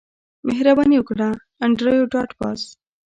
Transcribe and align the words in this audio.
مهرباني 0.47 0.95
وکړه 0.99 1.29
انډریو 1.63 2.09
ډاټ 2.13 2.29
باس 2.39 2.61